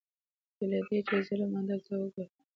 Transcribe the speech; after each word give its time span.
بې 0.55 0.65
له 0.71 0.79
دې 0.87 0.99
چې 1.07 1.15
ظلم 1.27 1.51
عدل 1.59 1.79
ته 1.85 1.93
وګوري 1.99 2.31